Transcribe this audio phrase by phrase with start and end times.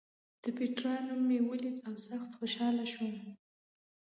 [0.43, 3.13] د پېټرا نوم مې ولید او سخت خوشاله شوم.